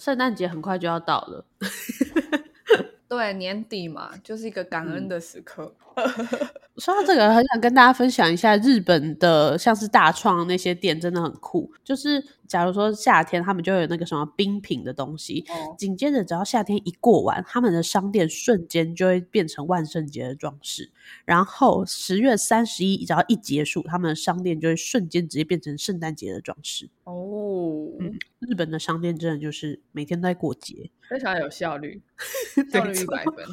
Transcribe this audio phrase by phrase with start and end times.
[0.00, 1.44] 圣诞节很快就要到了。
[3.06, 5.74] 对，年底嘛，就是一个感恩的时刻。
[6.78, 11.70] 说到这个，很想跟大家分享一下日本的，像是大创那些店真的很酷。
[11.84, 15.44] 就是假如说夏天，他们就有那个什么冰品的东西，
[15.78, 20.90] 紧接着只要夏天一过完，他们的商店瞬间就会变成万圣节的装饰。
[21.24, 26.90] 然后十月三十一只要一结束，他们的商店就会瞬间直接变成圣诞节的装饰。
[27.04, 32.02] 哦，嗯，日本的商店真的就是每天都在过节，非常有效率，
[32.72, 33.46] 效率一百分。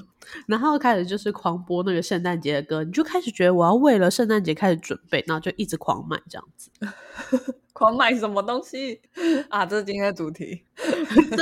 [0.48, 6.72] 然后开始就是狂播那个圣诞节的歌，你就开始觉得我要为了圣诞节开始准备，然后就一直狂买这样子。
[7.77, 8.99] 狂买什么东西
[9.49, 9.63] 啊？
[9.63, 10.63] 这是今天的主题。
[10.76, 11.38] 对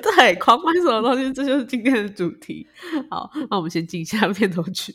[0.16, 2.66] 对，狂买什么东西，这就是今天的主题。
[3.10, 4.94] 好，那我们先进一下片头曲。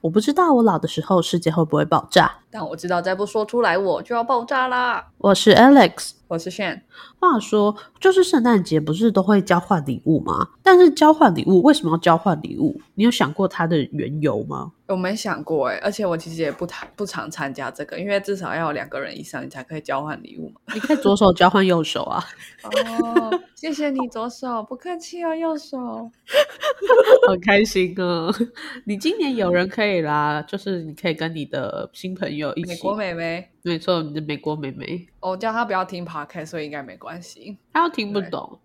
[0.00, 5.04] 我不知道我老的时候世界会不会爆炸，但我知道再不说出来我就要爆炸啦。
[5.18, 6.82] 我是 Alex，我是 Shan。
[7.18, 10.50] 话说，就是圣诞节不是都会交换礼物吗？
[10.62, 12.80] 但是交换礼物为什么要交换礼物？
[12.94, 14.70] 你有想过它的缘由吗？
[14.86, 20.60] 我没想过哎，而且我其实也不常不常参加这个，因为至少要两个人以上，你才可以交换礼物嘛。
[20.74, 22.22] 你可以左手交换右手啊。
[22.62, 25.78] 哦，谢谢你左手，不客气哦，右手。
[27.26, 28.30] 很开心啊！
[28.84, 32.68] 你今年有人可以啦，就是你可以跟你的新朋友一起。
[32.68, 35.06] 美国妹妹，没错，你的美国妹妹。
[35.20, 37.56] 我叫她不要听 podcast，所以应该没关系。
[37.72, 38.58] 她又听不懂，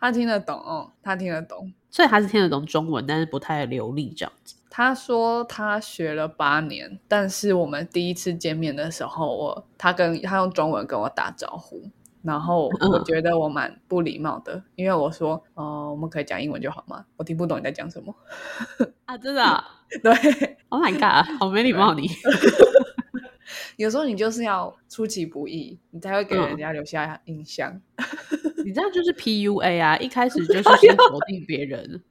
[0.00, 4.54] 她听得懂哦，她听得懂，所以她是听得懂中文，但是不太流利这样子。
[4.68, 11.80] 他说他学了八年，但是我们第一次见面的时候，我他跟他用中文跟我打招呼，
[12.20, 17.02] 然后我觉得我蛮不礼貌的，因为我说，哦，我们可以讲英文就好吗？
[17.16, 18.14] 我听不懂你在讲什么
[19.06, 19.64] 啊，真的？
[20.02, 20.12] 对
[20.68, 22.10] ，Oh my god，好没礼貌你。
[23.76, 27.80] 有时候你就是要出其不意，你才会给人家留下印象。
[28.64, 29.96] 你这样就是 PUA 啊！
[29.98, 32.02] 一开始就是 先否定别人，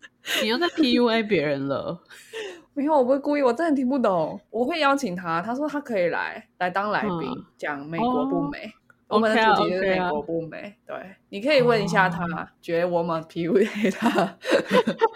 [0.42, 2.02] 你又在 PUA 别人了。
[2.74, 4.40] 没有，我不会故意，我真的听不懂。
[4.50, 8.72] 我会邀请他，他说他可以来来当来宾，讲美国不美。
[9.08, 10.76] 我们的主题是美国不美。
[10.86, 10.96] 对，
[11.30, 14.38] 你可以问一下他，觉得我们 PUA 他，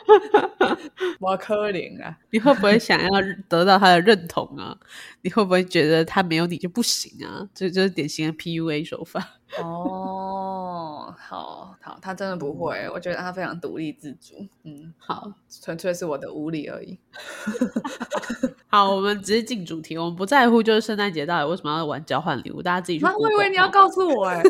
[1.20, 2.18] 我可怜啊！
[2.30, 3.10] 你会不会想要
[3.48, 4.78] 得到他的认同啊？
[5.22, 7.50] 你会不会觉得他没有你就不行啊？
[7.54, 9.39] 这就是典型的 PUA 手法。
[9.58, 14.36] 哦，好好，他真的不会，我觉得他非常独立自主。
[14.64, 17.00] 嗯，好，纯粹是我的无理而已。
[18.70, 23.06] 好，我们直接进主题，我们不在乎就是圣诞节到底为什么要玩交换礼物，大家自己去。
[23.06, 24.44] 我以为你要告诉我， 哎，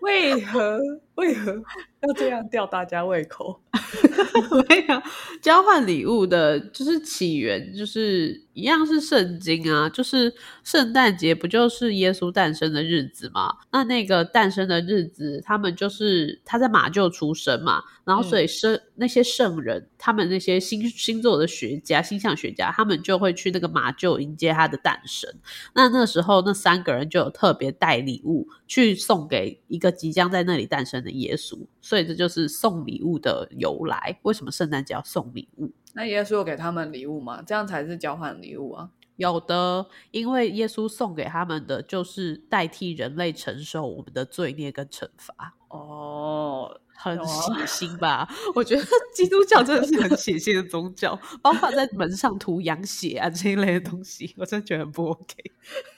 [0.00, 0.80] 为何
[1.16, 1.52] 为何
[2.06, 3.60] 要这样吊大家胃口？
[4.68, 5.02] 没有
[5.42, 10.32] 交换礼物的，就是起源，就是一样是圣经啊，就是
[10.64, 13.54] 圣诞节不就是耶稣诞生的日子吗？
[13.70, 25.32] 那那个诞生的日子，他们就是他在马厩出生嘛，然后所以圣那些圣人，他们那些星星座的学家、星象学家，他们就会去那个马厩迎接他的诞生。
[25.74, 34.18] 那那时候那三个人就有特别带礼物去送给一个即将在那里诞生的耶稣，所以这就是送礼物的由来。
[34.22, 35.72] 为什么圣诞节要送礼物？
[35.94, 37.42] 那耶稣有给他们礼物吗？
[37.42, 38.90] 这样才是交换礼物啊！
[39.16, 45.54] 有的，因为耶稣送给他们的就是代替人类承受我们的罪孽跟惩罚。
[45.68, 46.80] 哦。
[47.02, 48.28] 很血腥吧？
[48.54, 48.82] 我觉得
[49.14, 55.34] 基督教真的是很血腥的宗教，包括在门上涂羊血啊这一类的东西，我真的觉得很不 OK。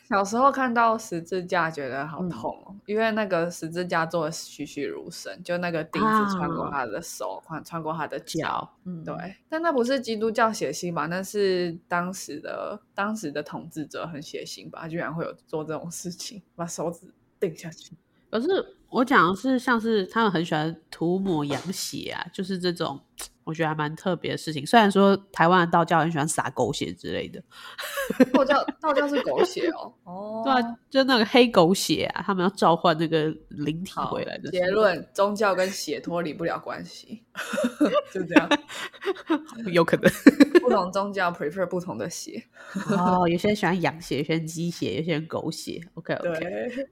[0.08, 8.70] 小时候看到十字架，觉得好痛哦，因为那个十字架做的栩栩如生，就那个钉子穿过他的手，穿穿过他的脚。
[8.84, 9.14] 嗯，对。
[9.48, 11.06] 但那不是基督教血腥吧？
[11.06, 14.86] 那是当时的当时的统治者很血腥吧？
[14.86, 17.06] 居然会有做这种事情，把手指
[17.40, 17.92] 钉下去。
[18.30, 18.46] 可是
[18.92, 23.00] 我讲的是，像是他们很喜欢涂抹羊血啊，就是这种。
[23.44, 27.42] 我觉得还蛮特别的事情，虽然说台湾的道教很喜欢撒狗血之类的，
[28.32, 34.48] 道教道教是狗血哦， 哦，对啊，就那个黑狗血啊，他们要召唤那个灵体回来的。
[34.52, 37.24] 结论：宗教跟血脱离不了关系，
[38.14, 38.48] 就这样，
[39.72, 40.08] 有可能
[40.60, 42.44] 不同宗教 prefer 不同的血
[42.90, 45.80] 哦，有些人喜欢羊血，有些人鸡血，有些人狗血。
[45.94, 46.86] OK OK，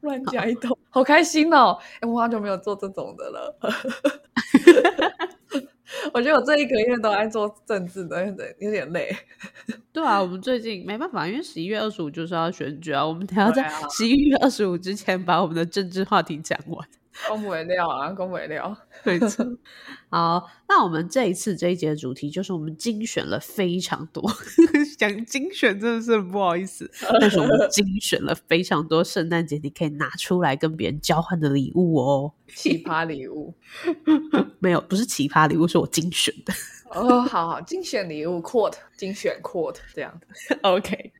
[0.00, 1.76] 乱讲一通，好开心哦！
[2.00, 3.58] 哎，我好久没有做这种的了。
[6.12, 9.16] 我觉得我这一个月都在做政治的，有点有点累。
[9.90, 16.86] 对啊，我们最近没办法，因为十一月二十五就是要选举啊，我们得要在十一月二十五之前把我们的政治话题讲完。
[17.28, 19.44] 公不料啊，公不料， 没错。
[20.08, 24.22] 好，那我们这一次这一节的主题就是我们精选了非常多，
[24.98, 33.54] 讲精选真的是很不好意思，但是我们精选了非常多圣诞节你可以拿出来跟别人交换的礼物哦，奇葩礼物。
[34.58, 36.52] 没有，不是奇葩礼物，是我精选的。
[36.90, 40.20] 哦，好好，精选礼物，quote，精选 quote，这样
[40.62, 41.12] ，OK。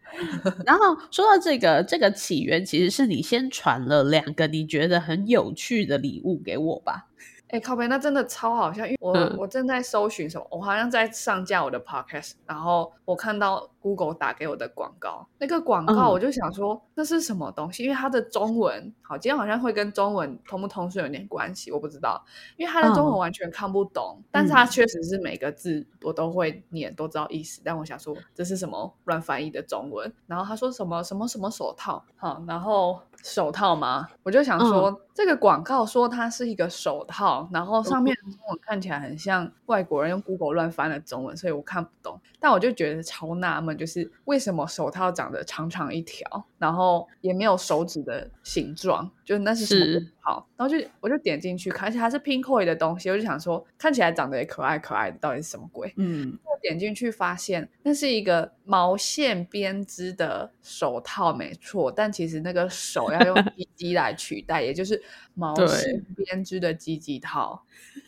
[0.67, 7.07] 然后说到这个，这个起源其实是你先传了两个你觉得很有趣的礼物给我吧。
[7.53, 22.25] 哎，靠边，那真的超好笑，因为我我正在搜寻什么，我好像在上架我的 podcast，然后我看到 Google 打给我的广告，那个广告我就想说那是什么东西，因为它的中文好，今天好像会跟中文通不通顺有点关系，我不知道，
[22.57, 32.99] 因为它的中文完全看不懂，但是它确实是每个字我都会念，都知道意思，但我想说这是什么乱翻译的中文，然后他说什么什么什么手套，好，然后。
[33.25, 34.09] 手套吗？
[34.25, 42.21] 我就想说，这个广告说它是一个手套，然后上面中文看起来很像外国人用 Google 乱翻的中文，所以我看不懂。
[42.41, 50.49] 但我就觉得超纳闷，就是为什么手套长得长长一条，然后也没有手指的形状，就那是什么好？
[50.57, 55.93] 然后就我就点进去看，而且它是 Pinkoi 的东西，我就想说，看起来长得也可爱可爱的，到底是什么鬼？
[55.97, 56.39] 嗯。
[56.45, 65.02] 我点进去发现那是一个毛线编织的手套，没错，但其实那个手要用鸡鸡来取代，也就是
[65.35, 67.65] 毛线编织的鸡鸡套。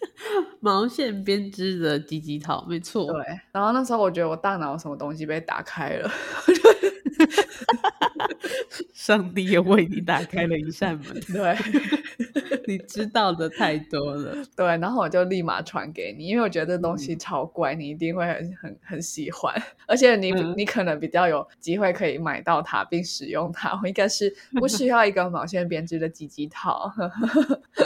[0.61, 3.13] 毛线编织的鸡鸡套，没错。
[3.13, 6.11] 对，然后那时候我觉得我大脑什么东西被打开了。
[8.95, 11.57] 上帝也为你打开了一扇门， 对，
[12.67, 19.55] 你知道的太多了，对，然后我就立马传给你，因为我觉得这东西超怪，你一定会很很很喜欢，
[19.87, 23.79] 而且你你可能比较有机会可以买到它并使用它。
[23.83, 26.93] 我应该是不需要一个毛线编织的鸡鸡套。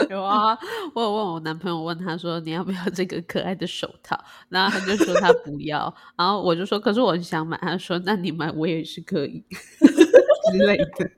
[0.09, 0.57] 有啊，
[0.93, 9.43] 我有问我男朋友，问他说你要不要这个可爱的手套，然后他就说他不要，然后我就说可是我很想买，他说那你买我也是可以。
[10.51, 11.09] 之类的，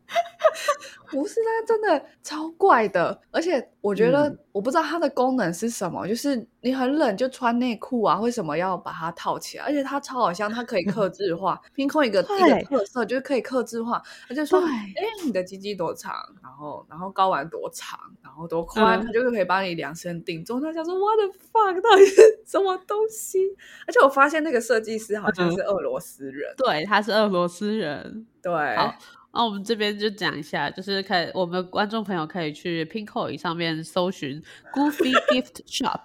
[1.11, 9.65] 不是，它真的超怪的，而且我觉得我不知道它的功能是什么，就是你很冷就穿内裤啊，为什么要把它套起来？
[9.65, 14.87] 而且它超好像它可以克制化，凭空一个一个特色就是可以克制化，他就说，哎，
[15.25, 20.61] 你的鸡鸡多长，然后然后睾丸多长，然后多宽，它就是可以帮你量身定做。
[20.61, 23.39] 他想说，what the fuck，到底是什么东西？
[23.85, 28.95] 而且我发现那个设计师好像是俄罗斯人，对，他是俄罗斯人，对，好。
[29.33, 34.41] 那我们这边就讲一下，就是可以我们观众朋友可以去 Pinkoi 上面搜寻
[34.73, 36.01] Goofy Gift Shop，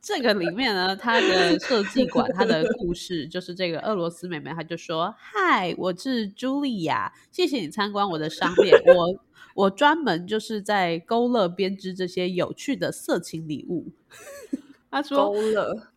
[0.00, 9.24] 这个里面呢，它的设计馆，它的故事就是这个俄罗斯妹妹，她就说：“嗨，我是茱莉亚，谢谢你参观我的商店，我
[9.54, 13.92] 我专门就是在勾勒编织这些有趣的色情礼物。”
[14.92, 15.32] 他说：“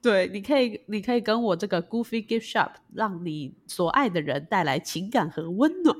[0.04, 5.98] 对，你可以，你可以跟我这个 Goofy Gift Shop，让你所爱的人带来情感和温暖。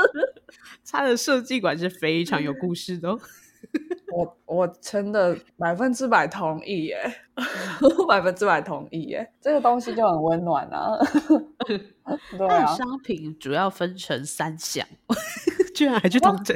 [0.90, 3.16] 他的设计馆是非常有故事的。
[4.12, 7.00] 我我真的百分之百同意耶，
[8.08, 9.32] 百分之百同意耶。
[9.40, 10.98] 这个东西就很温暖啊。
[11.66, 14.86] 对啊，商品主要分成三项，
[15.74, 16.54] 居然还去同整。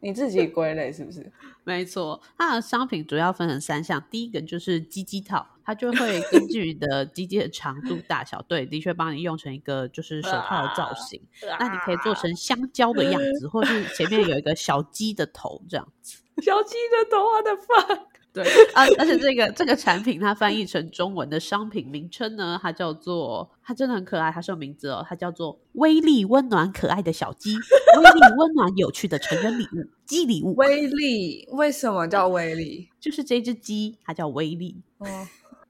[0.00, 1.32] 你自己归类是不是？”
[1.68, 4.02] 没错，它的商品主要分成三项。
[4.10, 11.20] 第一个就是鸡鸡套，它就会根 据你的鸡鸡的长度大小，对，的确帮你用成一个就是手套的造型。
[11.60, 16.22] 那你可以做成香蕉的样子，或是前面有一个小鸡的头这样子。
[16.40, 18.07] 小鸡的头，我的发。
[18.42, 30.54] 对 啊，而且这个这个产品它翻译成中文的商品名称呢，它叫做它真的很可爱，它是有名字哦，它叫做威力温暖可爱的小鸡，威力温暖有趣的成人礼物鸡礼物。
[30.54, 32.88] 威力为什么叫威力？
[33.00, 34.82] 就是这只鸡，它叫威力。
[34.98, 35.06] 哦。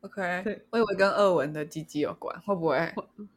[0.00, 2.94] OK，对，我以为跟二文的鸡鸡有关，会不会？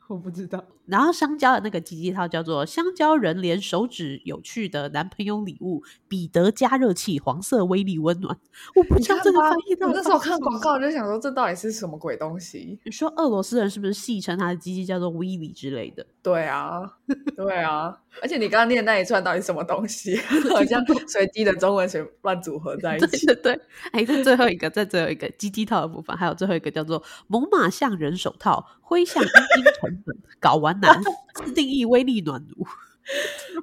[0.08, 0.64] 我不知道。
[0.86, 8.38] 然后香蕉的那个鸡鸡套叫做香蕉人连手指有趣的男朋友礼物彼得加热器，黄色威力温暖。
[8.76, 9.88] 我不知道这个翻译到。
[9.88, 12.78] 我那时候看广告就想说，这到底是什么鬼东西？
[12.84, 16.06] 你说俄罗斯人是不是戏称他的鸡鸡叫做威力之类的？
[16.24, 16.82] 对啊，
[17.36, 17.98] 对啊。
[18.22, 20.18] 而且你刚刚念那一串到底什么东西？
[20.52, 23.26] 好像 随机的中文随乱组合在一起。
[23.26, 23.62] 对对，
[23.92, 31.02] 哎，这最后一个，在最后一个鸡鸡套的部分，还有最后一个叫做猛犸象人手套，灰象阴茎成本，睾丸男，
[31.34, 32.68] 自定义威力暖炉。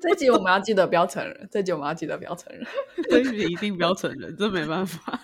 [0.00, 2.66] 这集我们要记得不要承认，这集我们要记得不要承认，
[3.08, 5.20] 这集一定不要承认，这没办法，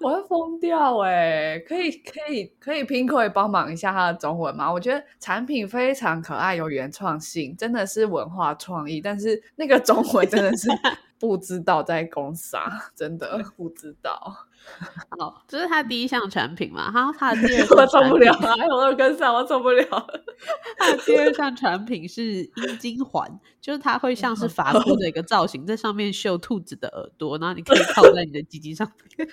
[0.00, 1.58] 我会疯掉哎！
[1.60, 4.72] 可以可以可以拼可以帮忙一下他的中文吗？
[4.72, 10.68] 我觉得产品非常可爱，有原创性，真的是文化创意，但是那个中文真的是
[11.20, 14.46] 不知道在攻啥，真的不知道。
[15.18, 16.90] 好，这是他第一项产品嘛？
[16.92, 19.84] 他他的第二 我受不了，还有二跟上，我受不了。
[20.78, 29.28] 他的第二项产品是阴茎环，就是它会像是发箍的一个造型，在上面绣兔子的耳朵，然后你可以套在你的鸡鸡上面。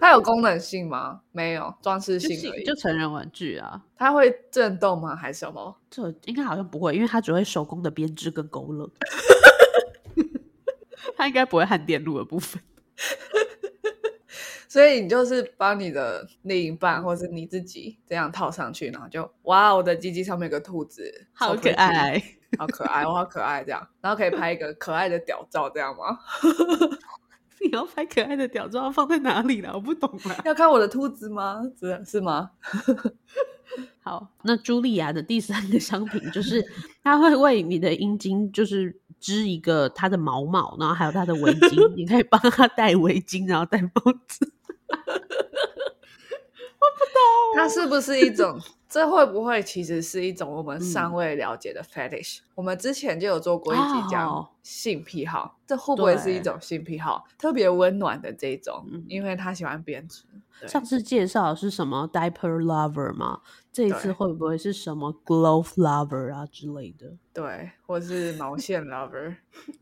[0.00, 1.20] 它有功能性吗？
[1.30, 2.64] 没有，装饰性而已。
[2.64, 3.82] 就成人玩具啊。
[3.96, 5.14] 它会震动吗？
[5.14, 5.76] 还是什么？
[5.90, 8.90] 这应该好像不会，因为它只会手工的编织跟勾勒。
[11.16, 12.62] 它应该不会焊电路的部分。
[14.68, 22.22] 所以你就是把你的另一半，或是你自己这样套上去，然后就哇，我的鸡鸡上面有个兔子，好可爱，
[22.56, 26.18] 好可爱，我好可爱，这样，然后可以拍一个可爱的屌照，这样吗？
[27.62, 29.72] 你要拍可爱的屌照放在哪里了？
[29.74, 30.40] 我不懂了。
[30.44, 31.62] 要看我的兔子吗？
[31.78, 32.52] 是是吗？
[34.02, 36.64] 好，那茱莉亚的第三个商品就是
[37.02, 43.90] 它会为你的阴茎就是织一个他的毛毛，然后还有他的围巾， 你可以帮他戴围巾，然后戴帽
[44.26, 44.52] 子。
[46.80, 48.58] 我不懂，它是不是一种？
[48.90, 52.38] 这会不会其实是一种我们尚未了解的 fetish？
[52.56, 57.24] 我们之前就有做过一集讲性癖好，这会不会是一种性癖好？
[57.38, 60.24] 特别温暖的这种，因为他喜欢编织。
[60.66, 63.40] 上次介绍是什么 diaper lover 吗？
[63.72, 67.16] 这一次会不会是什么 glove lover 啊之类的？
[67.32, 69.36] 对，或是毛线 lover。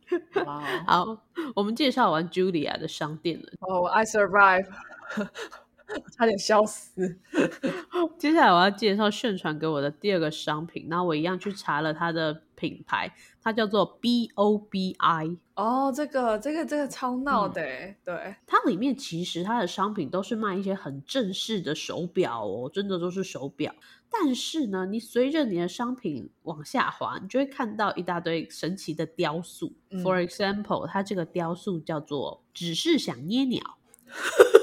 [0.86, 1.24] 好，
[1.56, 3.48] 我们介绍完 Julia 的商店了。
[3.60, 4.66] 哦，I survive。
[6.12, 7.18] 差点笑死。
[8.18, 15.36] 接下来我要介绍宣传给我的第二个商品，那我一样去查了它的品牌，它叫做 B O B I。
[15.54, 17.62] 哦，这个这个这个超闹的，
[18.04, 23.74] 对，它里面其实它的商品都是卖一些很正式的手表哦，真的都是手表。
[24.10, 29.72] 但是呢，你随着你的商品往下滑，你就会看到一大堆神奇的雕塑。
[29.90, 33.62] For example，它这个雕塑叫做“只是想捏鸟”。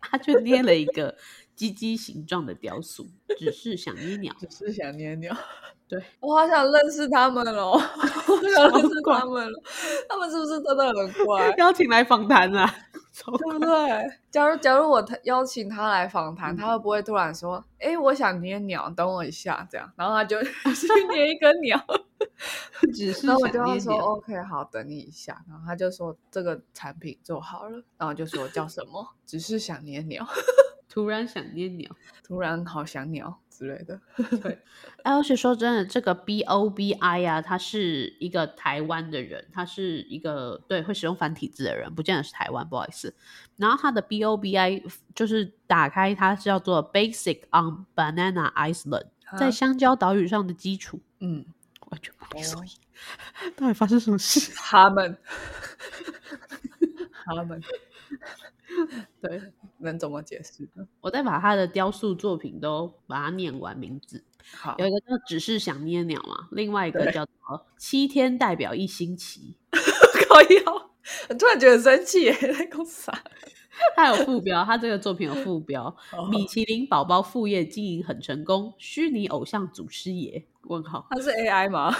[0.00, 1.16] 他就捏了一个
[1.54, 3.08] 鸡鸡形状的雕塑，
[3.38, 5.34] 只是想捏鸟，只是想捏鸟。
[5.92, 9.62] 对 我好想认识他们哦，我想认识他们了。
[10.08, 11.50] 他们是不是真的很乖？
[11.58, 12.66] 邀请来访谈啊，
[13.26, 14.10] 对不对？
[14.30, 20.40] 假如假如我邀请他来访谈，他会不会突然说：“哎，我想捏鸟，等我一下。”这样，然后他就
[20.72, 21.78] 去捏一根鸟。
[22.94, 25.44] 只是然后我就要说 OK，好，等你一下。
[25.46, 29.06] 然后他就说这个产品做好了，然后就说叫什么？
[29.26, 30.26] 只是想捏鸟，
[30.88, 31.90] 突然想捏鸟，
[32.24, 34.00] 突然好想鸟之类的。
[34.42, 34.58] 对，
[35.04, 43.14] 而且说真的，这个 B O B I 啊，他是一个台湾的人，他是一个对会使用繁体字的人，不见得是台湾，不好意思。
[43.56, 44.82] 然后他的 B O B I
[45.14, 49.06] 就是打开，它是叫做 Basic on Banana Island，
[49.38, 51.00] 在香蕉岛屿上的基础。
[51.20, 51.46] 嗯。
[51.90, 52.70] 完全不理所以，
[53.54, 54.50] 到底发生什么事？
[54.56, 55.14] 他们，
[57.26, 57.62] 他们，
[59.20, 59.52] 对，
[59.84, 60.86] 能怎么解释呢？
[61.00, 64.24] 我再把他的雕塑作品都把它念完名字。
[64.54, 70.90] 好，有一个叫“只是想捏鸟”嘛，另外一个叫做“七天代表一星期 ”。可以哦，
[71.28, 73.18] 我突然觉得生气耶，在公司啊。
[73.96, 75.94] 他有副标，他这个作品有副标：
[76.30, 80.44] 米其林宝宝副业经营很成功，虚拟偶像祖师爷。
[80.64, 81.92] 问号，他是 AI 吗？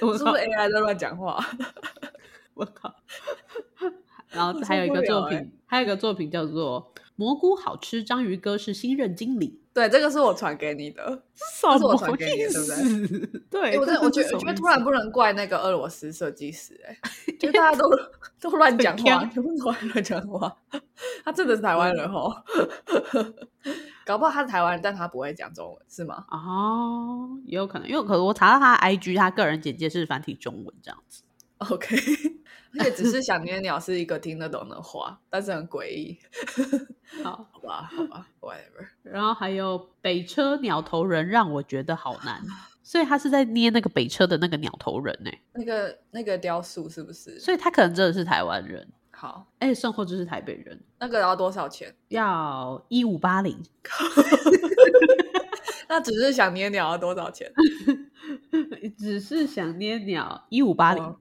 [0.00, 1.44] 我是不是 AI 在乱讲话？
[2.54, 2.94] 我靠！
[4.30, 9.60] 然后还有一个作品，还有一个作品叫做《蘑菇好吃》，章鱼哥是新任经理。
[9.72, 12.60] 对，这个是我传给你的， 是我传给你，对
[13.06, 13.70] 不对？
[13.72, 16.98] 对，我觉得，我觉得突然不能怪那个俄罗斯设计师，哎，
[17.38, 17.88] 就大家都
[18.40, 20.56] 都乱讲话，全部都乱讲话。
[21.24, 22.34] 他真的是台湾人哦，
[24.04, 26.24] 搞不好他是台湾人，但他不会讲中文，是吗？
[26.30, 31.22] 哦，也有可能，因为可能我查到他 IG，他个人简介是繁体中文这样子。
[31.58, 31.96] OK。
[32.78, 36.18] 而且只是想捏鸟是一个听得懂的话，但是很诡异。
[37.22, 38.86] 好，好吧，好吧，whatever。
[39.02, 42.42] 然后还有北车鸟头人让我觉得好难，
[42.82, 45.30] 所以他是在捏那个北车的那个鸟头人呢。
[45.52, 47.38] 那个那个雕塑是不是？
[47.40, 48.86] 所以他可能真的是台湾人。
[49.10, 50.78] 好，哎，送货就是台北人。
[50.98, 51.92] 那个要多少钱？
[52.08, 53.60] 要一五八零。
[55.88, 57.50] 那只是想捏鸟要多少钱？
[58.98, 61.16] 只是想捏鸟一五八零。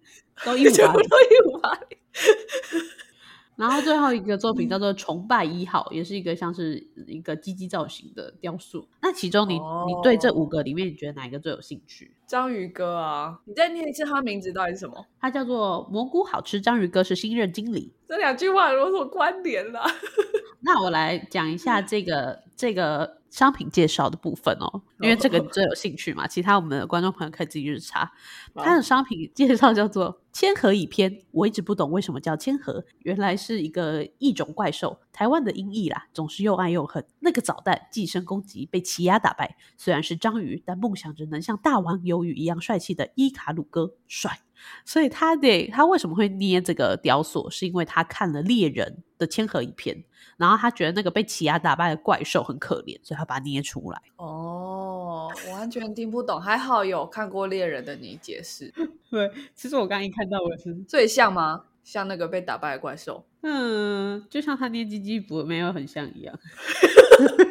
[0.46, 1.98] 都一五八零，一五八零。
[3.56, 6.75] 然后最后一个作品叫做《崇拜一号》，也是一个像是
[7.08, 8.88] 一个鸡鸡造型的雕塑。
[9.01, 12.15] 那其中你你对这五个里面，你觉得哪一个最有兴趣？
[12.27, 15.03] 章鱼哥啊，你再念一次他名字到底是什么？
[15.20, 17.91] 他叫做蘑菇好吃，章鱼哥是新任经理。
[18.08, 19.84] 这两句话有什么关联啦？
[20.60, 26.27] 那我来讲一下这个这个商品介绍的部分哦，因为这个最有兴趣嘛。
[26.27, 28.12] 其他我们的观众朋友可以自己去查。
[28.55, 37.05] 它的商品介绍叫做“千和蚁篇”，我一直不懂为什么叫千和，原来是一个异种怪兽，台湾的音译啦，总是又爱又恨。
[37.19, 44.39] 那个早蛋寄生攻击被奇亚打败，虽然是章鱼，但梦想着能像大王鱿鱼一样帅气的伊卡鲁哥帅。
[44.86, 47.50] 所以他得他为什么会捏这个雕塑？
[47.50, 50.04] 是因为他看了猎人的千和一篇，
[50.38, 54.02] 然后他觉得那个被奇亚打败的怪兽很可怜，所以他把它捏出来。
[54.18, 58.74] 哦，完全听不懂，还好有看过猎人的你解释。
[59.10, 61.64] 对，其实我刚一看到我是 最像吗？
[61.84, 63.26] 像那个被打败的怪兽？
[63.44, 66.38] 嗯，就像他捏鸡鸡不没有很像一样。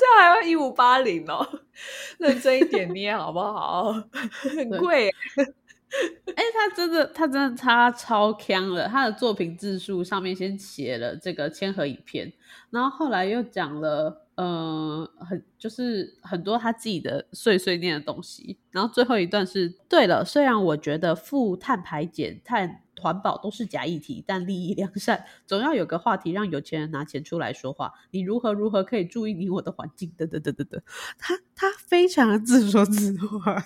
[0.00, 1.46] 这样还要一五八零哦，
[2.18, 3.92] 认真一点捏好不好？
[4.56, 5.10] 很贵。
[6.36, 8.88] 哎，他真的，他真的他超强了。
[8.88, 12.32] 他的作品字数上面先写了这个千和影片，
[12.70, 18.58] 然后后来又讲了，呃，很就是很多他自己的碎碎念的东西。
[18.70, 22.82] 然后最后一段是，对了，虽然我觉得负碳排减、碳。
[23.00, 27.94] 环保都是假议题，但利益良善，总要有个话题让有钱人拿钱出来说话。
[28.10, 30.12] 你如何如何可以注意你我的环境？
[30.18, 30.82] 等等等等等，
[31.16, 33.64] 他他非常自说自话，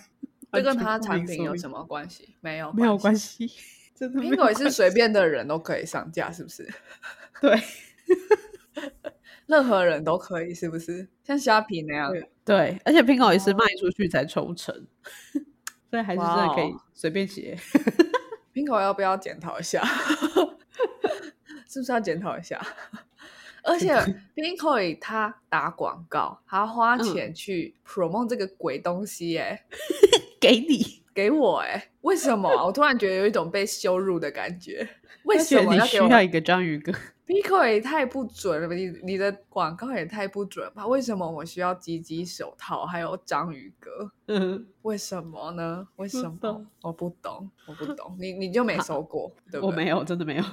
[0.53, 2.37] 这跟他产品有什么关系？
[2.41, 3.51] 没有，没有关系。
[3.99, 6.73] 苹果也是随便的人都可以上架，是不是？
[7.43, 7.61] 对，
[9.47, 11.09] 任何人都可以，是不是？
[11.23, 12.13] 像虾皮那样，
[12.45, 14.75] 对，而且苹果也是卖出去才抽成，
[15.91, 17.59] 所以还是真的可以随便写。
[18.53, 19.83] 苹果要不要检讨一下？
[21.69, 22.61] 是不是要检讨一下？
[23.65, 23.95] 而且
[24.37, 29.65] 苹果他打广告，他花钱去 promote 这个鬼东西，哎，
[30.41, 32.49] 给你给我，哎，为什么？
[32.67, 34.87] 我突然觉得有一种被羞辱的感觉。
[35.25, 36.93] 为什么要需要一个章鱼哥
[37.27, 38.75] ？Pico 也太不准了吧！
[38.75, 40.87] 你你的广告也太不准吧？
[40.87, 44.11] 为什么我需要鸡鸡手套还有章鱼哥？
[44.27, 45.89] 嗯，为什么呢？
[45.97, 46.67] 为什么？
[46.83, 48.15] 我不懂，我不懂。
[48.19, 49.33] 你你就没收过？
[49.51, 49.71] 对不对？
[49.71, 50.45] 我没有，真的没有。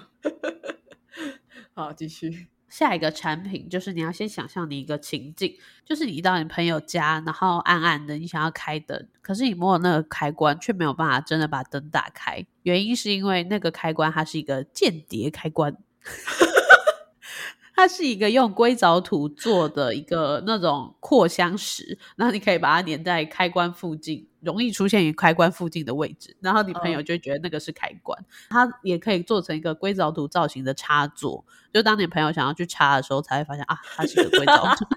[1.74, 2.48] 好，继续。
[2.72, 5.54] 下一个产品就是你要先想象你一个情境，
[5.86, 15.78] 就是你到你朋友家，然后暗暗的，你想要开灯，可是你摸那个开关却没有办法真的把灯打开，原因是因为那个开关它是一个间谍开关。
[17.76, 28.18] 它是一个用硅藻土做的一个那种扩香石，然后你可以把它粘在开关附近，容易出现于开关附近的位置，然后你朋友就觉得那个是开关。
[28.50, 34.86] 它也可以做成一个硅藻土造型的插座，就当你朋友想要去插的时候，才会发现啊，它是个硅藻土。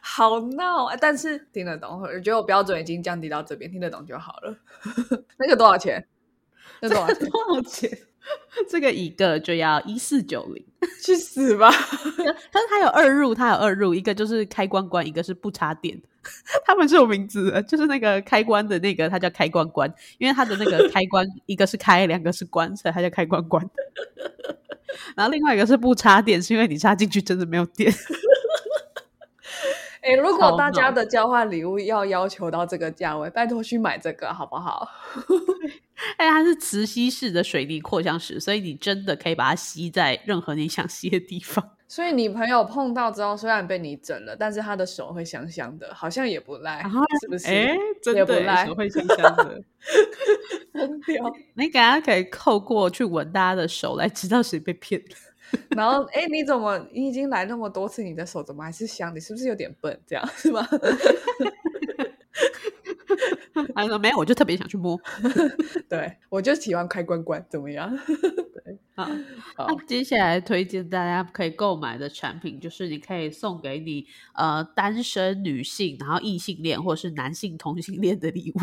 [0.00, 4.56] 好闹，但是听得懂，我觉得我标准已经降低到这边，听得懂就好了。
[5.36, 6.08] 那个多少钱？
[6.80, 7.18] 那多少钱？
[7.28, 7.98] 多少钱？
[8.68, 10.64] 这个一个就要一四九零，
[11.04, 11.70] 去死吧！
[12.52, 16.00] 但是它有二入，它有二入，一个就是开关关，一个是不插电。
[16.64, 23.64] 他们是有名字的，就是那个开关的那个，它叫开关关，因为它的那个开关一个是开，两个是关，所以它叫开关关。
[25.14, 27.92] 然后另外一个是不插电，是因为你插进去真的没有电。
[30.06, 34.88] 哎，如果大家的交换礼物要要求到这个价位，拜托去买这个好不好？
[36.16, 41.72] 哎，它是磁吸式的水泥扩香石，所以你真的可以把它吸在任何你想吸的地方。
[41.88, 46.82] 所以你朋友碰到之后，虽然被你整了，但是他的手会香香的，好像也不赖，
[47.20, 47.46] 是不是？
[47.48, 49.62] 哎，真的手会香香的，
[50.72, 51.32] 疯掉！
[51.54, 55.16] 你给他可以扣过去闻大家的手，来知道谁被骗了。
[55.70, 56.78] 然后，哎，你怎么？
[56.92, 59.14] 你已经来那么多次，你的手怎么还是香？
[59.14, 59.98] 你是不是有点笨？
[60.06, 60.66] 这样是吗？
[63.74, 64.98] 他说没有，我就特别想去摸。
[65.88, 67.90] 对，我就喜欢开关关，怎么样？
[68.06, 69.08] 对，好。
[69.68, 78.60] 那接下来推荐大家可以购买的产品，就是你可以送给你呃单身女性，然后异性恋或者是男性同性恋的礼物。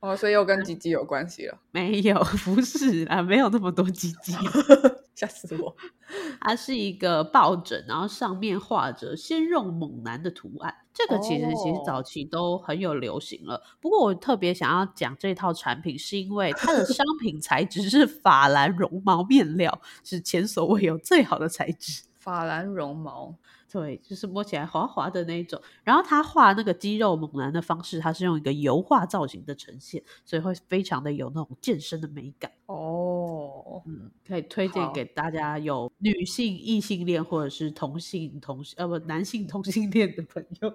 [0.00, 1.58] 哦，所以又跟鸡鸡有关系了？
[1.72, 4.32] 没有，不是啊，没有那么多鸡鸡。
[5.16, 5.74] 吓死我！
[6.38, 10.74] 它是一个抱枕，然后上面画着鲜肉猛男的图案。
[10.92, 13.62] 这个其实其实早期都很有流行了。
[13.80, 22.02] 不过我特别想要讲这套产品，是因为它的商 品材质是法兰绒毛面料，是前所未有最好的材质。
[22.18, 23.34] 法兰绒毛。
[23.76, 25.60] 对，就是摸起来滑滑的那种。
[25.84, 32.50] 然后他画那个肌肉猛男的方式，他是用一个油画造型的呈现，所以会非常的有那种健身的美感。
[32.64, 40.72] 哦，嗯，可以推荐给大家有女性异性恋或者是同性同呃不男性同性恋的朋友。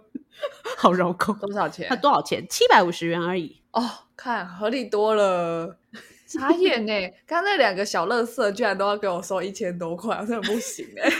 [0.78, 1.88] 好绕口，多少钱？
[1.90, 2.46] 它多少钱？
[2.48, 3.64] 七百五十元而已。
[3.72, 3.82] 哦，
[4.16, 5.80] 看合理多了。
[6.28, 6.94] 傻眼呢，
[7.26, 11.12] 刚那两个小乐色居然都要给我收一千多块，真的不行哎。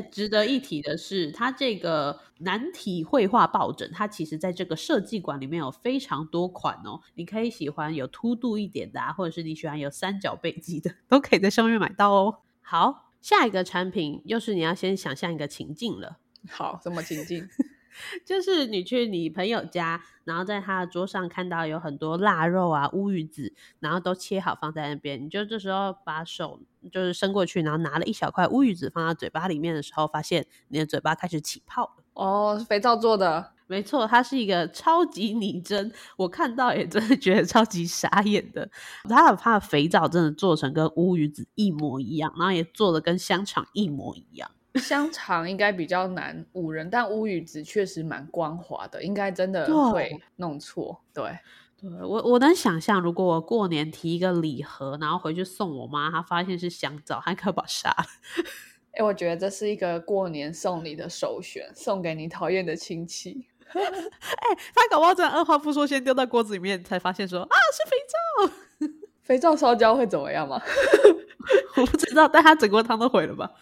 [0.00, 7.00] 值得一提的是，它这个难题绘画抱枕，它其实在这个设计馆里面有非常多款哦。
[7.14, 12.38] 你可以喜欢有凸度一点的，啊，或者是你喜欢有三角背脊的，都可以在上面买到哦。
[12.60, 16.18] 好，下一个产品又是你要先想象一个情境了。
[16.48, 17.48] 好，什么情境？
[18.24, 25.24] 就是你去你朋友家，然后在他的桌上看到有很多腊肉啊、乌鱼子，然后都切好放在那边。
[25.24, 32.04] 你就这时候把手就是伸过去，然后拿了一小块乌鱼子放到嘴巴里面的时候，发现你的嘴巴开始起泡了。
[32.14, 35.92] 哦，肥皂做的，没错，它是一个超级拟真。
[36.16, 38.70] 我看到也真的觉得超级傻眼的。
[39.06, 44.50] 它的它的肥皂真的做成跟乌鱼子一模一样，然后也做的跟香肠一模一样。
[44.78, 51.00] 香肠应该比较难五人，但乌鱼子确实蛮光滑的，应该真的会弄错。
[51.12, 51.38] 对，
[51.80, 58.04] 对我我能想象，如果我过年提一个礼盒，然后回去送我妈，她发现是香皂，她可把我杀了。
[58.92, 63.46] 哎，我觉得这是一个过年送礼的首选，送给你讨厌的亲戚。
[63.66, 63.82] 哎，
[64.74, 70.62] 他搞不好真的二话不说，先丢到锅子里面，才发现说啊是肥皂，肥皂烧焦会怎么样吗？
[71.76, 73.50] 我不知道，但他整锅汤都毁了吧？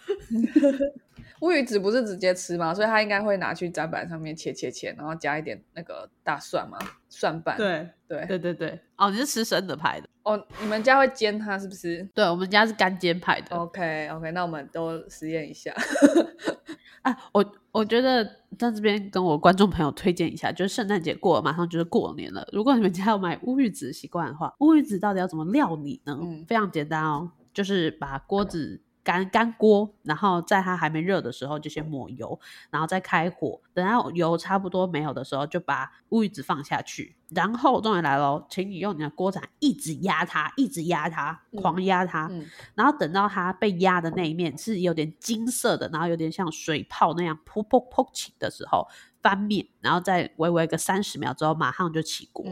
[1.41, 2.73] 乌鱼子不是直接吃吗？
[2.73, 6.79] 所以他应该会拿去砧板上面切切切，然后加一点那个大蒜嘛，
[7.11, 7.57] 蒜瓣。
[7.59, 8.81] 对对对对对。
[8.97, 10.09] 哦，你是吃生的派的？
[10.23, 12.09] 哦，你们家会煎它是不是？
[12.15, 13.55] 对，我们家是干煎派的。
[13.57, 15.75] OK OK，那我们都实验一下。
[17.03, 18.25] 啊，我我觉得
[18.59, 22.49] 在这边跟我观众朋友推荐一下，就是圣诞节过了，马上就是过年了。
[22.53, 26.19] 如果你们家有买乌鱼子习惯的话，乌鱼子到底要怎么料理呢？
[26.23, 28.83] 嗯，非常简单哦，就是把锅子。
[29.05, 32.41] 干干锅，然后在它还没热的时候就先抹油，
[32.71, 37.15] 然后再开火，等到油差不多没有的时候，就把乌鱼子放下去。
[37.29, 42.31] 然后终于来喽，请你用你的锅铲一直压它，一直压它，狂压它。
[42.75, 48.89] 然后等到它被压的那一面是有点金色的，然后有点像水泡那样噗噗噗起的时候，
[49.21, 52.47] 翻面，然后再微微个三十秒之后，马上就起锅。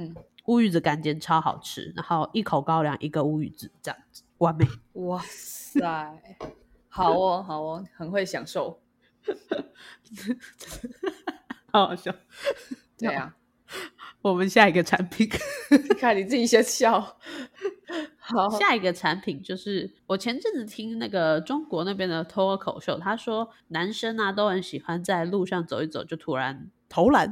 [0.49, 4.67] 乌鱼子干煎超好吃，然后一口高粱，一个乌鱼子，这样子完美。
[5.07, 5.81] 哇塞，
[6.89, 8.81] 好哦，好哦，很会享受，
[11.73, 12.15] 好好笑。
[12.99, 13.35] 对啊，
[14.21, 15.29] 我们下一个产品，
[15.99, 17.17] 看你自己先笑。
[18.19, 26.71] 好，下一个产品就是我前阵子听那个中国那边的脱口秀，他说男生啊都很喜欢在路上走一走，就突然。
[26.89, 27.27] 投篮，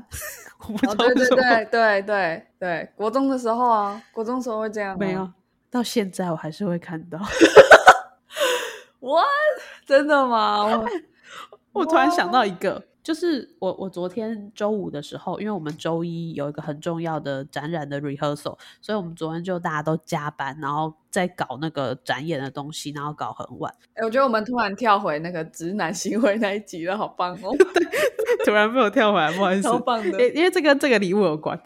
[0.88, 5.31] 哦，对对对对对对，国中的时候啊，国中时候会这样，没有，
[5.70, 7.18] 到现在我还是会看到。
[9.00, 9.26] What？
[9.87, 10.66] 真的吗？
[10.66, 10.87] 我
[11.80, 12.85] 我突然想到一个。
[13.02, 23.74] 就是我，我昨天周五的时候，因为我们周一有一个很重要的展览的 rehearsal，所以我们昨天就大家都加班，然后在搞那个展演的东西，然后搞很晚。
[23.94, 27.56] 哎，我觉得我们突然跳回那个直男行为那一集了，好棒哦！
[28.44, 31.59] 突然被我跳回来，不好意思，超棒的，因为这跟这个礼物有关。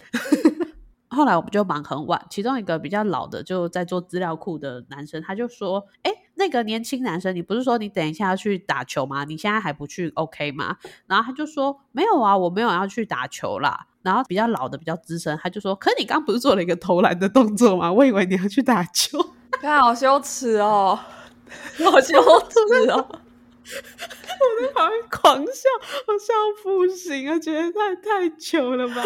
[1.15, 9.23] 后来我们就忙很晚，其中一个比较老的就在做资料库的男生，他就说：“哎。”那个年轻男生，你不是说你等一下要去打球吗？
[9.23, 10.77] 你现在还不去，OK 吗？
[11.07, 13.87] 然后他就说没有啊，我没有要去打球啦。
[14.03, 17.93] 然后比较老的、比较资深，他就说：可你刚不是做了一个投篮的动作吗？
[17.93, 19.17] 我以为你要去打球，
[19.63, 20.99] 他好羞耻哦，
[21.85, 23.07] 好羞耻哦！
[23.09, 25.69] 我在旁边狂笑，
[26.09, 29.03] 我笑不行啊，觉得太太糗了吧？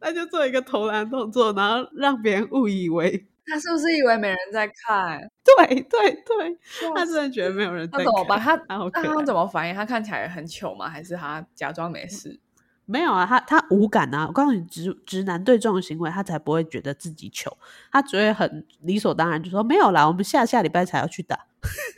[0.00, 3.26] 他就做一个投篮动作，然后让别人误以为。
[3.46, 5.20] 他是不是以为没人在看？
[5.44, 6.58] 对对对，
[6.94, 7.88] 他真的觉得没有人。
[7.90, 8.38] 他怎么办？
[8.38, 9.74] 他他他怎么反应？
[9.74, 10.88] 他看起来很糗吗？
[10.88, 12.38] 还是他假装没事？
[12.86, 14.26] 没有啊，他他无感啊！
[14.26, 17.56] 我告诉你，直直男对这种行为，他才不会觉得自己糗，
[17.92, 21.46] 他只会很理所当然就说没有啦，我们下下礼拜才要去打。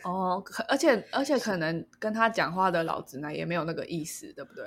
[0.04, 4.64] 哦，而且而且可能跟他讲话的老直男也没有那个意思，对不对？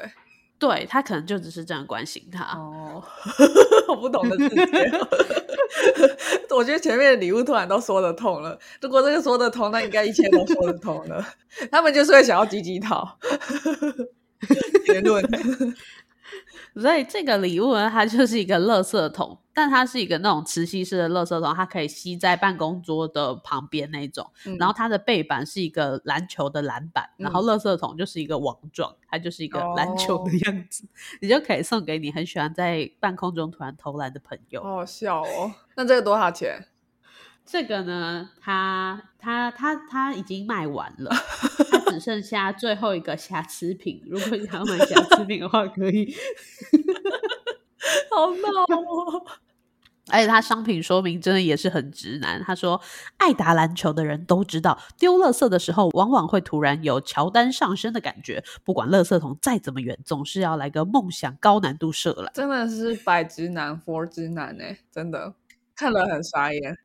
[0.57, 3.03] 对他可能就只是这样关心他哦，
[3.89, 4.91] 我不懂的世界。
[6.55, 8.57] 我觉得前面的礼物突然都说得通了。
[8.81, 11.25] 如果这个说得通，那应该一切都说得通了。
[11.69, 13.17] 他们就是会想要积极讨
[14.85, 15.21] 结论。
[16.75, 24.29] 所以这个礼物呢，它就是一个垃圾桶，但它是一个那种磁吸式的垃圾桶，它可以吸在办公桌的旁边那种。
[24.59, 30.85] 然后它的背板是一个篮球的篮板，然后垃圾桶就是一个网状，它就是一个篮球的样子，
[31.21, 34.61] 你就可以送给你很喜欢在半空中突然投篮的朋友。
[34.61, 35.53] 好笑哦！
[35.75, 36.61] 那这个多少钱？
[37.45, 41.11] 这个呢，他他他他已经卖完了，
[41.71, 44.01] 它只剩下最后一个瑕疵品。
[44.07, 46.15] 如果你要买瑕疵品的话，可以。
[48.09, 49.25] 好闹哦！
[50.11, 52.41] 而且他商品说明真的也是很直男。
[52.43, 52.81] 他说，
[53.17, 58.43] 爱打篮球的人都知道，丢垃圾的时候往往会突然有乔丹上身的感觉。
[58.63, 62.31] 不管垃圾桶再怎么远，总是要来个梦想高难度射篮。
[62.33, 65.35] 真的是百直男佛直男哎，真的
[65.75, 66.77] 看了很傻眼。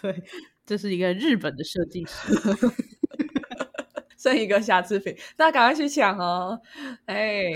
[0.00, 0.22] 对，
[0.66, 2.32] 这是一个日本的设计师。
[4.18, 6.60] 剩一个瑕疵品，那赶快去抢哦！
[7.06, 7.52] 哎，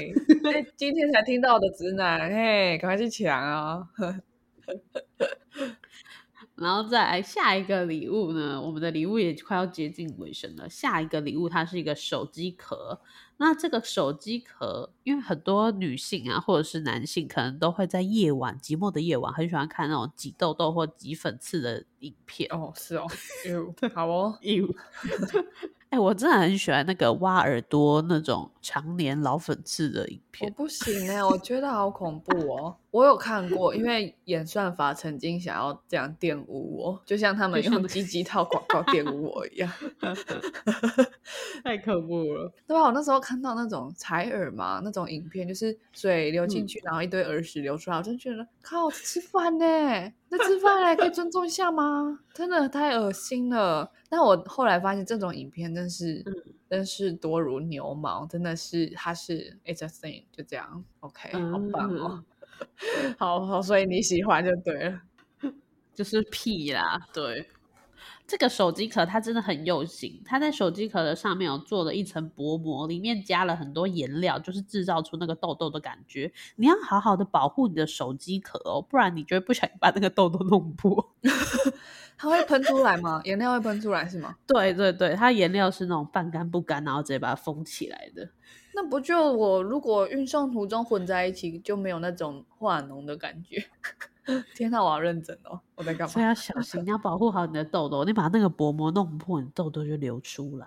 [0.77, 3.89] 今天才听到的直男，哎，赶快去抢哦！
[6.63, 8.61] 然后再来下一个礼物呢？
[8.61, 10.71] 我们的礼物也快要接近尾声了。
[10.71, 13.01] 下一个礼物它是一个手机壳。
[13.39, 22.49] 那这个手机壳，因为很多女性啊，或者是男性，可能都会在夜晚寂寞的夜晚，很喜欢看那种挤痘痘或挤粉刺的影片。
[22.53, 23.07] 哦，是哦，
[23.93, 24.39] 好哦，
[25.91, 30.49] 哎，我真的很喜欢那个挖耳朵那种常年老粉刺的影片。
[30.49, 32.77] 我不行哎，我觉得好恐怖哦。
[32.93, 39.73] 我有看过，因为演算法曾经想要这样玷污我，就像他们用鸡鸡套广告玷污我一样，
[41.65, 42.53] 太可恶了。
[42.69, 42.83] 对吧？
[42.83, 49.65] 我那时候看到那种采耳嘛，那种影片，就是水流进去，然后一堆耳屎流出来，我真觉得靠，吃饭呢？
[50.29, 52.21] 那吃饭嘞，可以尊重一下吗？
[52.35, 53.91] 真的太恶心了。
[54.11, 56.23] 但我后来发现，这种影片真是，
[56.69, 62.23] 真是多如牛毛，真的是，它是 it's a thing，就这样，OK，好棒哦，
[63.19, 65.01] 好好，所以你喜欢就对了，
[65.95, 67.49] 就是屁啦，对。
[68.25, 76.33] 这个手机壳它真的很用心，它在手机壳的上面有做了一层薄膜，里面加了很多颜料，就是制造出那个痘痘的感觉。
[76.57, 81.15] 你要好好的保护你的手机壳哦，不然你就会不小心把那个痘痘弄破。
[82.17, 83.21] 它会喷出来吗？
[83.25, 84.35] 颜料会喷出来是吗？
[84.47, 88.31] 对对对，它颜料是那种半干不干，然后直接把它封起来的。
[88.75, 93.63] 那不就我如果运送途中混在一起，就没有那种化脓的感觉。
[94.55, 95.61] 天哪，我好认真哦！
[95.75, 96.13] 我在干嘛？
[96.13, 98.05] 所以要小心，你要保护好你的痘痘。
[98.05, 100.67] 你把那个薄膜弄破，你痘痘就流出来。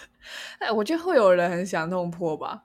[0.58, 2.64] 哎，我觉得会有人很想弄破吧？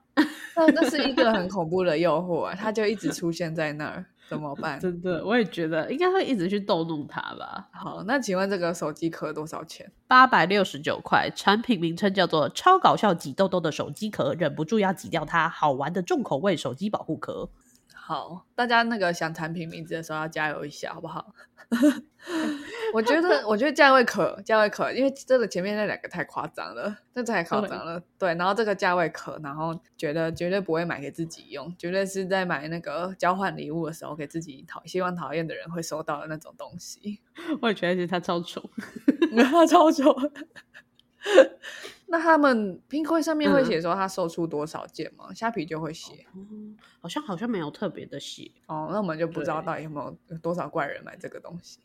[0.56, 2.54] 那那是一个很恐怖的诱惑啊！
[2.58, 4.04] 它就一直出现在那儿。
[4.32, 4.78] 怎么办？
[4.80, 7.68] 真的，我也觉得应该会一直去逗弄它吧。
[7.72, 9.92] 好，那请问这个手机壳多少钱？
[10.08, 17.50] 八百六十九块，产品名称叫做“超搞笑挤痘痘的手机壳”，忍不住要挤掉它，好玩的重口味手机保护壳。
[18.04, 21.32] 好，大家那个想产品名字的时候要加油一下，好不好？
[22.92, 28.02] 我觉得，我觉得价位可，价位可，因为真的前面那两个太夸张了，这太夸张了。
[28.18, 37.20] 对，然后这个价位可，然后觉得绝对不会买给自己用，绝对是在买那个交换礼物的时候给自己讨，希望讨厌的人会收到的那种东西。
[37.62, 38.68] 我也觉得是他超丑，
[39.38, 40.12] 他超丑。
[42.06, 45.32] 那他们拼会上面会写说他售出多少件吗？
[45.34, 46.26] 虾皮就会写，
[47.00, 48.88] 好像好像没有特别的写哦。
[48.90, 51.78] 那我们就不知道到底有没有有多少怪人买这个东西，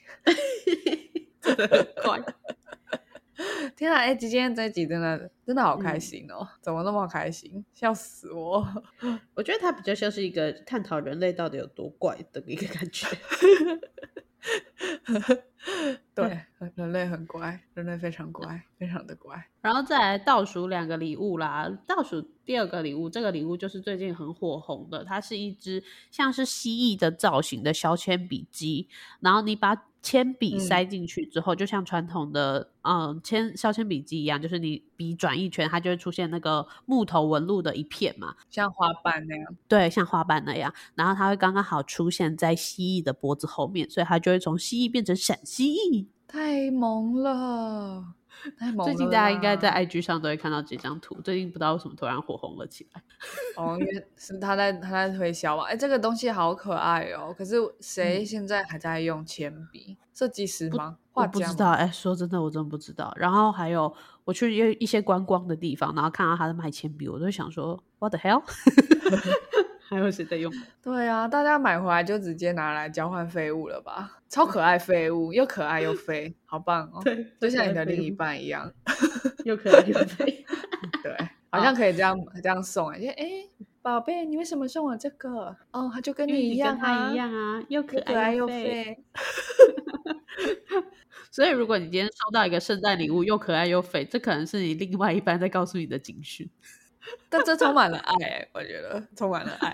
[2.04, 2.22] 怪。
[3.76, 6.48] 天啊，哎，今天这集真的真的好开心哦！
[6.60, 7.64] 怎么那么开心？
[7.72, 8.66] 笑死我！
[9.36, 13.08] 我觉得它比较像是一个探讨人类到底有多怪的一个感觉。
[16.16, 16.40] 对，
[16.76, 19.42] 人类很乖，人类非常乖，非常的乖。
[19.62, 28.88] 然后再来倒数两个礼物啦，倒数第二个礼物，这个礼物就是最近很火红的，它是一支像是蜥蜴的造型的削铅笔机，
[29.20, 29.84] 然后你把。
[30.08, 39.54] 铅笔塞进去之后，就像传统的嗯铅削铅笔机一样，就是你笔转一圈，它就会出现那个木头纹路的一片嘛，像花瓣那样。
[39.68, 40.74] 对，像花瓣那样。
[40.96, 46.06] 然后它会刚刚好出现在蜥蜴的脖子后面，所以它就会从蜥蜴变成闪蜥蜴。
[46.26, 48.14] 太萌了！
[48.84, 51.20] 最近大家应该在 IG 上都会看到这张图。
[51.22, 53.02] 最近不知道为什么突然火红了起来。
[53.58, 55.64] 哦，因为是他在他在推销嘛。
[55.64, 57.34] 哎，这个东西好可爱哦。
[57.38, 59.98] 可是谁现在还在用铅笔？
[60.14, 60.98] 设计师吗？
[61.14, 61.72] 我不知道。
[61.72, 63.14] 哎，说真的，我真的不知道。
[63.16, 68.44] 然后还有我去一一些观光的地方，然后看到他在卖铅笔，我都想说，What the hell？
[69.90, 70.52] 还有谁在用？
[70.84, 74.20] 对啊，大家买回来就直接拿来交换废物了吧？
[74.30, 77.02] 超可爱废物，又可爱又飞，好棒哦！
[77.04, 78.72] 对，就像你的另一半一样，
[79.46, 80.46] 又可爱又飞。
[81.02, 81.16] 对，
[81.50, 83.00] 好像可以这样这样送哎！
[83.18, 83.26] 哎，
[83.82, 85.56] 宝贝，你为什么送我这个？
[85.72, 88.98] 哦，他就跟你一样啊，一样啊，又可爱又飞。
[91.32, 96.50] 所以，如果你今天收到一个圣诞礼物，又可爱又肥，这可能是你另外一半在告诉你的警讯。
[97.30, 99.72] 但这充满了爱，我觉得充满了爱，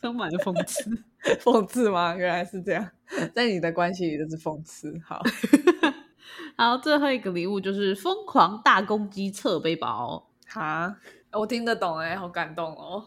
[0.00, 0.90] 充满了讽刺，
[1.42, 2.14] 讽刺吗？
[2.14, 2.88] 原来是这样，
[3.34, 4.98] 在你的关系里就是讽刺。
[5.04, 5.22] 好，
[6.56, 10.28] 好，最后一个礼物就是疯狂大公鸡侧背包。
[10.46, 10.96] 哈，
[11.32, 13.04] 我听得懂哎，好感动哦。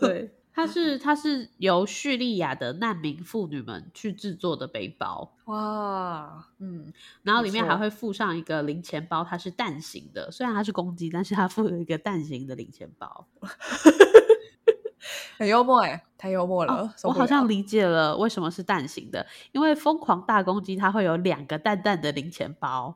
[0.00, 5.34] 对，它是它是由叙利亚的难民妇女们去制作的背包。
[5.46, 13.26] 哇，嗯，然后里面还会附上一个零钱包，它是蛋形的，虽然它是公鸡，但是它附有一个蛋形的零钱包。
[15.38, 16.72] 很幽默哎，太幽默了。
[16.72, 22.94] 哦了我好像理解了为什么是蛋形的，因为疯狂大公鸡它会有两个蛋蛋的零钱包，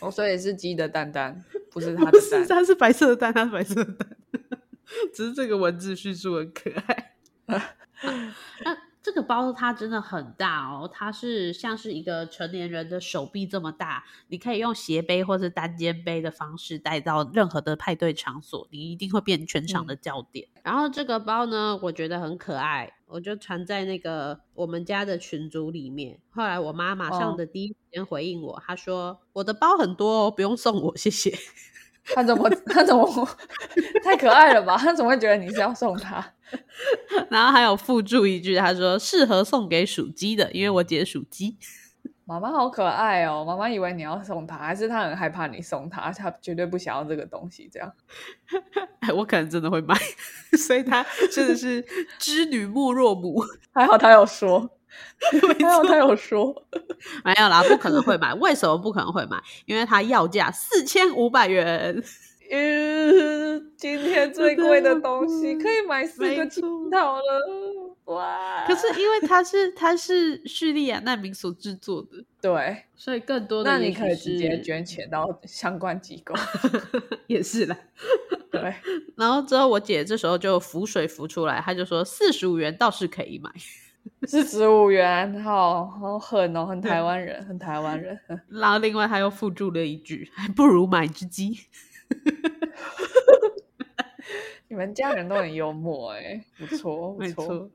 [0.00, 2.44] 哦，所以是鸡的蛋蛋，不是它的蛋。
[2.48, 4.16] 它是白色的蛋，它是白色的蛋，
[5.14, 7.14] 只是这个文字叙述很可爱。
[8.64, 20.46] 那这个包它真的很大哦，它是像是一个成年人的手臂这么大，你可以用斜背或是单肩背的方式带到任何的派对场所，你一定会变全场的焦点。
[20.62, 26.20] 然后这个包呢，我觉得很可爱，我就传在那个我们家的群组里面。
[26.30, 31.34] 后来我妈马上哦的第一时间回应我，她说我的包很多哦，不用送我，谢谢。
[32.14, 33.28] 他怎么他怎么
[34.02, 34.76] 太可爱了吧？
[34.78, 36.24] 他怎么会觉得你是要送他？
[37.30, 41.56] 然后还有附注一句，他说适合送给属鸡的，因为我姐属鸡。
[42.24, 43.42] 妈妈好可爱哦！
[43.42, 47.70] 妈妈以为你要送她，还是她很害怕你送她，她绝对不想要这个东西。
[47.72, 47.90] 这样
[49.00, 49.94] 哎，我可能真的会买，
[50.58, 51.82] 所以她真的是
[52.18, 53.42] 织女莫若母。
[53.72, 54.77] 还好她有说，
[55.58, 56.66] 没有他，有说，
[57.24, 58.32] 没有啦，不可能会买。
[58.34, 59.42] 为什么不可能会买？
[59.66, 62.02] 因为它要价四千五百元。
[62.50, 67.22] 嗯，今天最贵的东西可以买四个没金错套了，
[68.06, 68.64] 哇！
[68.66, 76.34] 可是因为它是它是叙利亚难民所制作的，对，所以更多的那你可以直接捐钱到相关机构。
[77.26, 77.76] 也是啦。
[78.50, 78.74] 对，
[79.14, 83.50] 然后之后我姐这时候就浮水浮出来，她就说四十五元倒是可以买。
[84.26, 88.18] 四十五元，好好狠哦，很台湾人，很台湾人。
[88.48, 91.58] 然后另外他又附注了一句：“还不如买只鸡。
[94.68, 97.18] 你们家人都很幽默哎，不错”不错。
[97.18, 97.70] 没错。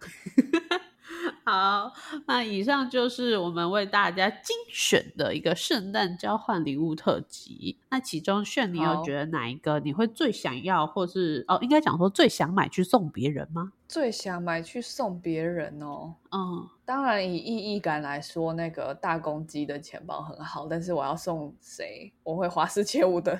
[1.45, 1.91] 好，
[2.27, 7.77] 那以上就是我们为大家精选的一个圣诞交换礼物特辑。
[7.89, 13.71] 那其中，炫，你有好觉得哪一个你会最想要，或是哦，应该讲说最想买去送别人吗？
[13.87, 16.15] 最想买去送别人哦。
[16.31, 23.39] 嗯，当然，以意义感来说，那个大公鸡的钱包很好，但是我要送谁，我会花四千五的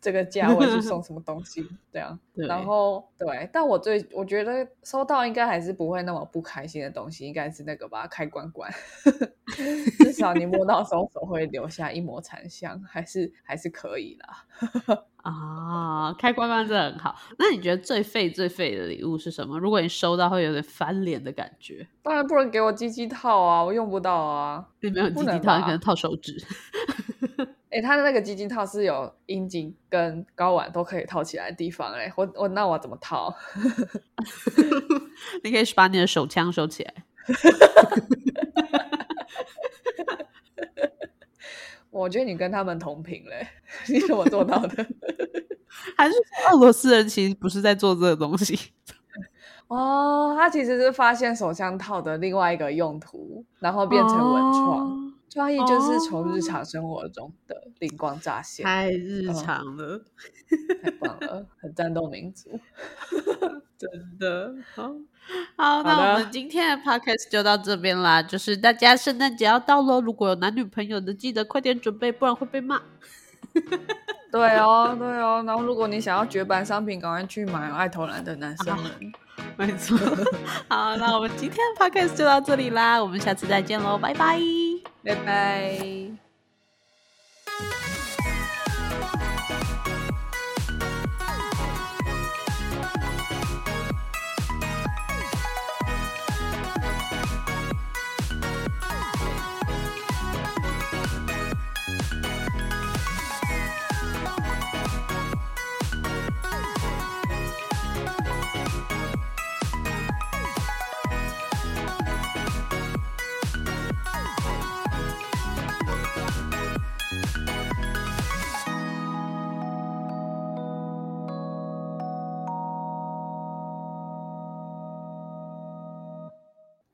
[0.00, 1.68] 这个价位去 送什么东西？
[1.92, 8.72] 这样，然后对，但我最我觉得收到应该还是不会那么不开心的东西，应该是那个吧，开关关，
[9.98, 15.04] 至少你摸到手手会留下一抹残香，还是还是可以啦。
[15.22, 17.14] 啊，开关关真的很好。
[17.38, 19.58] 那你觉得最废最废的礼物是什么？
[19.58, 24.66] 如果你收到会有点翻脸的感觉，当然不能给我鸡鸡套啊，我用不到啊。
[24.80, 26.42] 你没有不能鸡鸡套，你可能套手指。
[27.70, 33.32] 哎、它的那个鸡精套是有阴茎跟睾丸都可以套起来的地方、哎，我我那我怎么套？
[35.44, 36.94] 你可以把你的手枪收起来。
[41.90, 43.46] 我觉得你跟他们同频嘞，
[43.88, 44.86] 你怎么做到的？
[45.96, 48.58] 还是说俄罗斯人其实不是在做这个东西？
[49.68, 54.86] 哦，他其实是发现手枪套的另外一个用途，然后变成文创。
[54.88, 60.02] 哦创意就是从日常生活中的灵光乍现，太日嗯常了，
[60.82, 62.58] 太棒了，很战斗民族。
[63.78, 64.52] 真的。
[64.74, 64.92] 好，
[65.54, 68.20] 好，那我们今天的 podcast 就到这边啦。
[68.20, 72.82] 就是大家圣诞节要到喽，如果有男女朋友的，记得快点准备，不然会被骂。
[74.32, 75.42] 对哦，对哦。
[75.46, 78.90] 然后如果你想要绝版商品，赶快去买爱投篮的男生们。
[79.56, 79.98] 没错。
[80.68, 84.38] 好，那我们今天的 podcast 就到这里啦，我们下次再见喽，拜拜。
[85.02, 86.29] 拜拜。